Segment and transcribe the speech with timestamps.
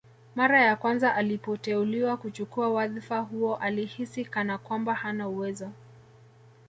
[0.35, 5.69] Mara ya kwanza alipoteuliwa kuchukua wadhfa huo alihisi kana kwamba hana uwezo